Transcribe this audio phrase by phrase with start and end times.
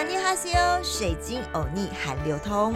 [0.00, 2.74] 阿尼哈西欧，水晶欧尼韩流通。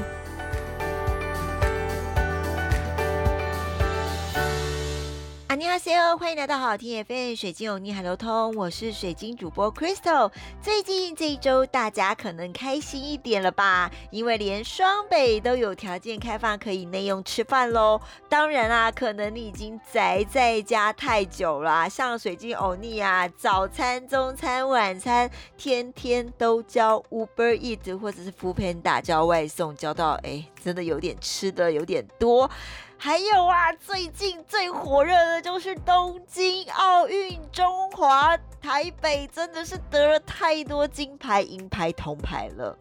[5.65, 10.31] 阿尼哈西欧，欢迎来到好听 FM 水晶欧尼海流通，我是水晶主播 Crystal。
[10.61, 13.91] 最近这一周，大家可能开心一点了吧？
[14.11, 17.99] 因为连双北都有条件开放可以内用吃饭喽。
[18.29, 32.51] 当然啦，可能你已经宅在家太久了，像水晶欧尼啊，早餐、中餐、晚餐，天天都叫 Uber Eat 或者是 f o o Panda 叫外送，叫到哎，真的有点吃的有点多。
[32.97, 42.77] 还有啊，最近最火热的就是东京奥运，中华台北真的是得了太多金牌、银牌、铜牌了，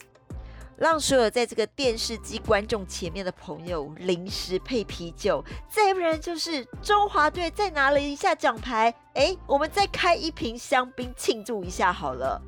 [0.78, 12.42] 让所有在这个电视机观众前面的朋友临时配啤酒，再不然就是中华队再拿了一下奖牌，哎，我们再开一瓶香槟庆祝一下好了。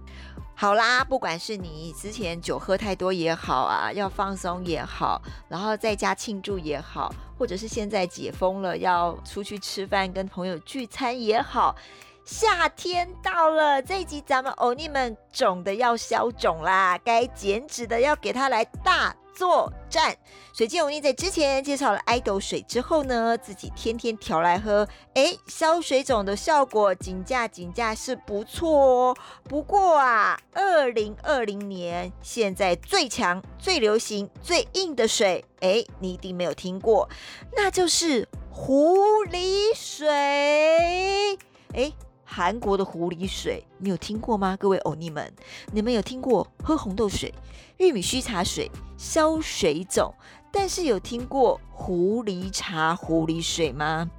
[0.58, 11.76] 好啦，不管是你之前酒喝太多也好啊，要放松也好，然后在家庆祝也好，或者是现在解封了要出去吃饭跟朋友聚餐也好，
[12.24, 19.16] 夏天到了，这一集咱们欧尼们肿的要消肿啦，该减脂的要给它来大。
[19.36, 20.18] 作战，
[20.54, 29.18] 水晶欧尼在之前介绍了爱豆水之后呢，自己天天调来喝，哎，消水肿的效果紧价紧价是不错哦。
[29.44, 37.10] 不过啊，二零二零年现在最强、最流行、最硬的水，哎，你一定没有听过，
[37.56, 41.38] 那就是狐狸水，
[41.74, 41.94] 哎。
[42.26, 44.58] 韩国的狐狸水，你有听过吗？
[44.60, 45.32] 各位欧尼们，
[45.72, 47.34] 你们有听过喝红豆水、
[47.78, 50.14] 玉米须茶水消水肿，
[50.52, 54.10] 但是有听过狐狸茶、狐狸水吗？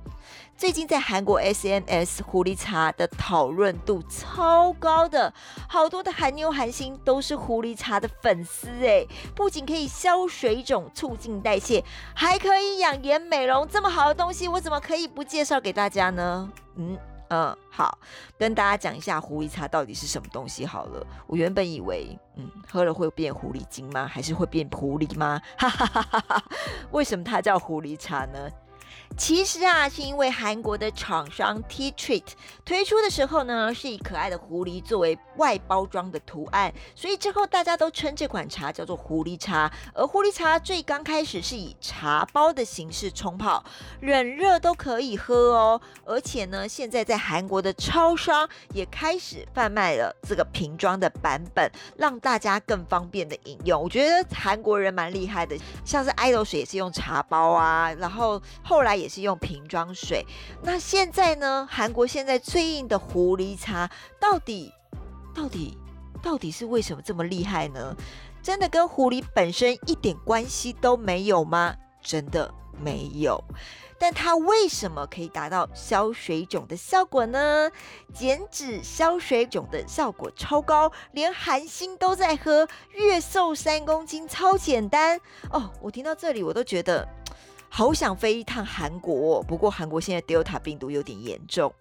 [0.57, 5.35] 最近在韩国 SNS 狐狸茶的讨论度超高的，
[5.69, 9.07] 好多的韩妞韩星都是狐狸茶的粉丝哎！
[9.35, 11.85] 不仅可以消水肿、促进代谢，
[12.15, 16.51] 还可以养颜美容，这么好的东西，我怎么可以不介绍给大家呢？
[16.77, 16.97] 嗯。
[17.29, 17.99] 嗯，好，
[18.39, 21.07] 跟大家讲一下狐狸茶到底是什么东西好了。
[21.27, 24.07] 我原本以为，嗯，喝了会变狐狸精吗？
[24.07, 25.41] 还是会变狐狸吗？
[25.59, 26.45] 哈哈哈哈哈！
[26.93, 28.49] 为什么它叫狐狸茶呢？
[29.17, 32.25] 其实啊，是因为韩国的厂商 T Treat
[32.65, 39.73] 推出的时候呢，是以可爱的狐狸作为外包装的图案，所以之后大家都称这款茶叫做狐狸茶。
[39.95, 43.65] 而狐狸茶最刚开始是以茶包的形式冲泡，
[44.01, 45.81] 冷热都可以喝哦。
[46.05, 53.83] 而且呢，现在在韩国的超商也开始贩卖了这个瓶装的版本，让大家更方便的饮用。
[53.83, 58.97] 我觉得韩国人蛮厉害的，像是爱豆水也是用茶包啊，然后后来来。
[58.97, 60.25] 也是用瓶装水，
[60.63, 61.69] 那现在呢？
[61.71, 64.73] 韩国现在最硬的狐狸茶，到底
[65.35, 65.77] 到底
[66.23, 67.95] 到底是为什么这么厉害呢？
[68.43, 71.77] 真的跟狐狸本身一点关系都没有吗？
[72.01, 73.39] 真的没有。
[73.99, 77.71] 但它为什么可以达到消水肿的效果呢？
[78.15, 85.21] 减脂消水肿的效果超高，连韩星都在喝，月瘦三公斤超简单
[85.51, 85.71] 哦！
[85.83, 87.07] 我听到这里，我都觉得。
[87.69, 91.73] 好想飞一趟韩国，哦不过韩国现在 Delta 病毒有点严重。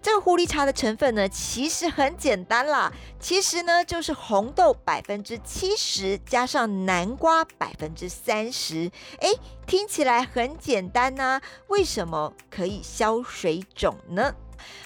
[0.00, 8.90] 这个狐狸茶的成分呢，其实很简单啦，其实呢就是红豆百分之七十加上南瓜百分之三十。
[9.20, 9.28] 哎，
[9.66, 14.34] 听起来很简单呐，为什么可以消水肿呢？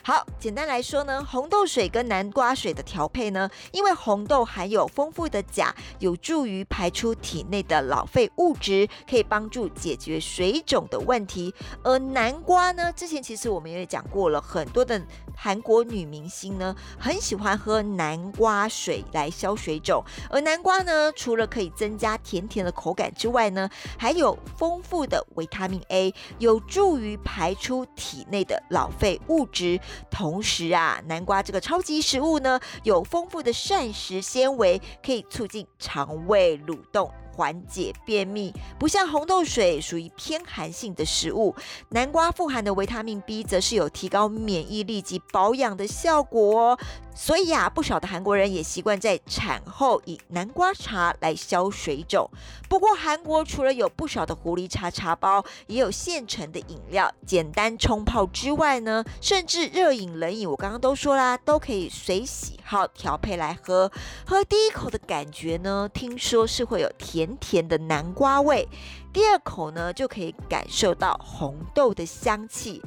[0.02, 11.54] 好，简单来说呢，红豆水跟南瓜水的调配呢，因为红豆含有丰富的钾，有助于排出体内的老废物质，可以帮助解决水肿的问题。
[11.82, 15.00] 而南瓜呢，之前其实我们也讲过了，很多的
[15.34, 20.04] 韩国女明星呢，很喜欢喝南瓜水来消水肿。
[20.30, 29.65] 而南瓜呢，除了可以增加甜甜的口感之外呢，还有丰富的维他命 A，有助于排出体内的老废物质。
[30.10, 37.10] 同时啊，南瓜这个超级食物呢，有丰富的膳食纤维，可以促进肠胃蠕动。
[37.36, 41.54] 缓解便秘，不像红豆水属于偏寒性的食物。
[41.90, 46.78] 南瓜富含的维他命 B 则是有提高免疫力及保养的效果，哦
[47.14, 52.28] 所以啊，不少的韩国人也习惯在产后以南瓜茶来消水肿。
[52.68, 63.90] 不过，韩国除了有不少的狐狸茶茶包，也有现成的饮料，简单冲泡之外呢，甚至热饮、冷饮，我刚刚都说啦，都可以随喜好调配来喝。
[64.26, 67.25] 喝第一口的感觉呢，听说是会有甜。
[67.26, 68.68] 甜甜的南瓜味，
[69.12, 72.80] 第二口呢就可以感受到红豆的香气。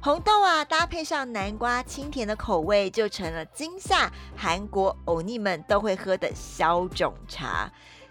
[0.00, 7.70] 红豆啊，搭配上南瓜清甜的口味，就成了今夏韩国欧尼们都会喝的消肿茶。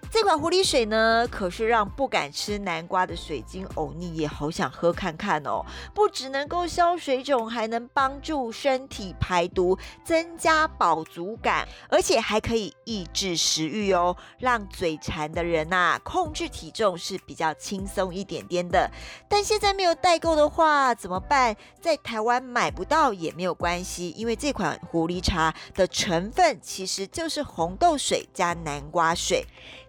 [0.10, 5.66] 这款狐狸水呢，可是让不敢吃南瓜的水晶欧尼也好想喝看看哦。
[5.94, 18.90] 不只能够消水肿，还能帮助身体排毒，增加饱足感，而且还可以抑制食欲哦，让嘴馋的人呐控制体重是比较轻松一点点的。
[19.28, 21.56] 但现在没有代购的话怎么办？
[21.82, 29.46] 在台湾买不到也没有关系，因为这款狐狸茶的成分其实就是红豆水加南瓜水。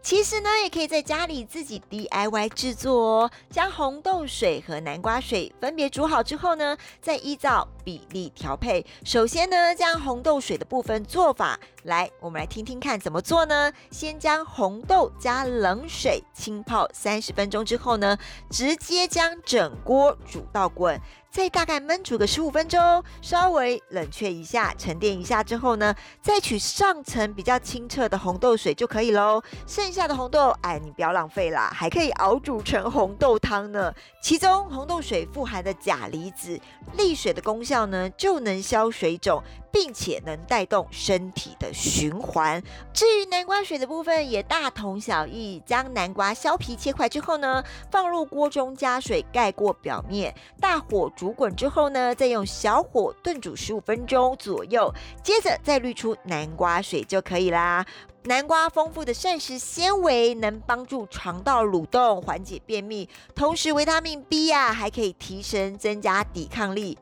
[0.09, 3.31] 其实呢，也可以在家里自己 DIY 制作哦。
[3.51, 8.87] 将红豆水和南瓜水分别煮好之后呢，再依照比例调配。
[9.05, 13.71] 首先呢，将红豆水的部分做法，来，我们来听听看怎么做呢？
[13.91, 18.17] 先将红豆加冷水浸泡三十分钟之后呢，
[18.49, 20.99] 直接将整锅煮到滚。
[21.31, 29.43] 再大概焖煮个十五分钟，稍微冷却一下、沉淀一下之后呢，再取上层比较清澈的红豆水就可以喽。
[29.67, 33.93] 剩下的红豆，哎，你不要浪费啦，还可以熬煮成红豆汤呢。
[34.23, 36.59] 其中红豆水富含的钾离子，
[36.97, 39.43] 利水的功效呢，就能消水肿。
[39.71, 42.61] 并且能带动身体的循环。
[42.93, 45.63] 至于南瓜水的部分，也大同小异。
[45.67, 57.85] 将南瓜削皮切块之后呢，放入锅中加水盖过表面，大火煮滚之后呢，再用小火炖煮十五分钟左右，接着再滤出南瓜水就可以啦。
[58.23, 66.97] 南瓜丰富的膳食纤维能帮助肠道蠕动，缓解便秘，同时维他命 B 呀还可以提神，增加抵抗力。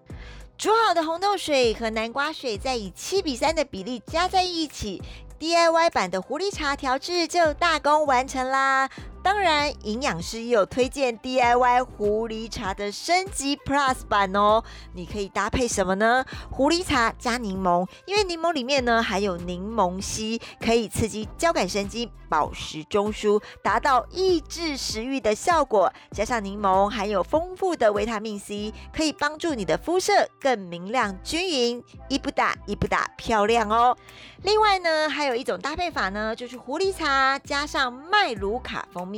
[0.57, 5.03] 煮好的红豆水和南瓜水再以七比三的比例加在一起
[5.39, 8.89] ，DIY 版的狐狸茶调制就大功完成啦。
[9.27, 14.63] 当然，营养师也有推荐 DIY 狐狸茶的升级 Plus 版哦。
[14.93, 16.25] 你可以搭配什么呢？
[16.49, 25.93] 狐狸茶加柠檬，因为柠檬里面呢含有柠檬烯，可以刺激交感神经，保持中枢，达到抑制食欲的效果。
[26.13, 33.99] 加上柠檬含有丰富的维他命 C，可以帮助你的肤色更明亮均匀，一不打一不打漂亮哦。
[34.45, 39.16] 另外呢，还有一种搭配法呢，就是狐狸茶加上麦卢卡蜂蜜。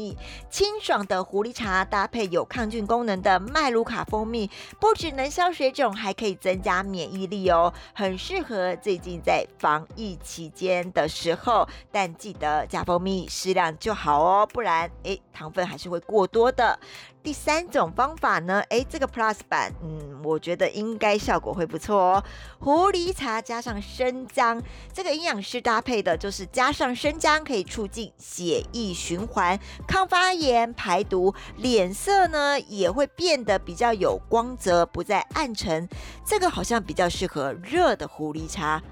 [0.50, 4.50] 清爽的狐狸茶搭配有抗菌功能的麦卢卡蜂蜜，
[4.80, 11.68] 不只能消水肿，还可以增加免疫力哦，很适合最近在防疫期间的时候。
[11.90, 16.78] 但记得加蜂蜜适量就好哦，不然诶糖分还是会过多的。
[17.20, 18.62] 第三种方法呢？
[18.70, 22.25] 哎，这个 Plus 版，嗯，我觉得应该效果会不错哦。
[22.58, 35.88] 狐狸茶加上生姜，这个营养师搭配的就是加上生姜，可以促进血液循环、抗发炎、排毒，脸色呢也会变得比较有光泽，不再暗沉。
[36.25, 38.82] 这个好像比较适合热的狐狸茶。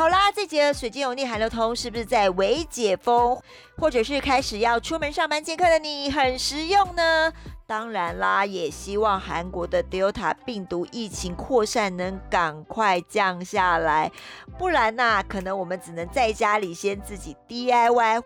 [0.00, 3.38] 好啦，这节水晶有逆寒流通是不是在微解封，
[3.76, 7.30] 或者是开始要出门上班见客的你很实用呢？
[7.66, 14.10] 当然啦，也希望韩国的 Delta 病毒疫情扩散能赶快降下来，
[14.56, 18.22] 不然呐，可能我们只能在家里先自己 DIY，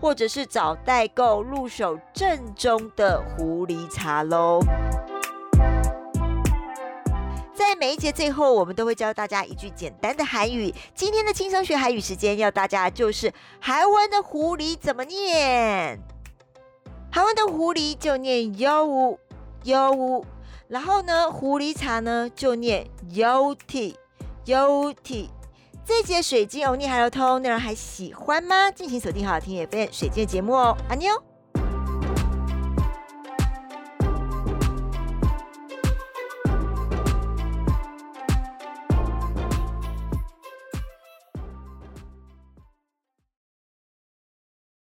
[0.00, 4.60] 或者是找代购入手正宗的狐狸茶喽。
[7.66, 10.72] 在每一节最后，我们都会教大家一句简单的韩语。
[10.94, 15.98] 今天的轻松学韩语时间，要大家就是韩文的狐狸怎么念？
[17.10, 19.18] 韩文的狐狸就念幺五
[19.64, 20.24] 幺五，
[20.68, 23.98] 然后呢，狐狸茶呢就念幺 t
[24.44, 25.28] 幺 t。
[25.84, 28.70] 这节水晶欧尼还有通内容还喜欢吗？
[28.70, 31.10] 敬请锁定好听也分水晶的节目哦，阿妞。